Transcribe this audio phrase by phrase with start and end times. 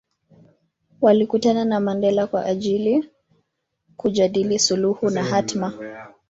[1.01, 3.09] Walikutana na Mandela kwa ajili
[3.97, 5.73] kujadili suluhu na hatma